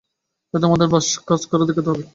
[0.53, 2.03] তাই আমাদেরকে ব্যাস কাজ করে দেখাতে হবে।